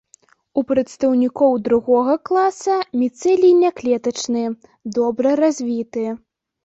У 0.59 0.61
прадстаўнікоў 0.69 1.59
другога 1.67 2.15
класа 2.31 2.77
міцэлій 3.03 3.53
няклетачны, 3.63 4.43
добра 4.97 5.29
развіты. 5.45 6.07